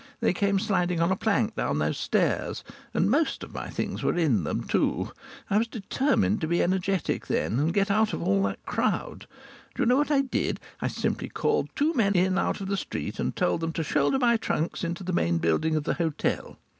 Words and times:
They 0.19 0.33
came 0.33 0.57
sliding 0.57 0.99
on 0.99 1.11
a 1.11 1.15
plank 1.15 1.53
down 1.55 1.77
those 1.77 1.95
stairs. 1.99 2.63
And 2.91 3.07
most 3.11 3.43
of 3.43 3.53
my 3.53 3.69
things 3.69 4.01
were 4.01 4.17
in 4.17 4.45
them 4.45 4.63
too. 4.63 5.11
I 5.47 5.59
was 5.59 5.67
determined 5.67 6.41
to 6.41 6.47
be 6.47 6.63
energetic 6.63 7.27
then, 7.27 7.59
and 7.59 7.67
to 7.67 7.71
get 7.71 7.91
out 7.91 8.11
of 8.11 8.19
all 8.23 8.41
that 8.45 8.65
crowd. 8.65 9.27
Do 9.75 9.83
you 9.83 9.85
know 9.85 9.97
what 9.97 10.09
I 10.09 10.21
did? 10.21 10.59
I 10.81 10.87
simply 10.87 11.29
called 11.29 11.69
two 11.75 11.93
men 11.93 12.15
in 12.15 12.39
out 12.39 12.61
of 12.61 12.67
the 12.67 12.77
street, 12.77 13.19
and 13.19 13.35
told 13.35 13.61
them 13.61 13.73
to 13.73 13.83
shoulder 13.83 14.17
my 14.17 14.37
trunks 14.37 14.83
into 14.83 15.03
the 15.03 15.13
main 15.13 15.37
building 15.37 15.75
of 15.75 15.83
the 15.83 15.93
hotel. 15.93 16.57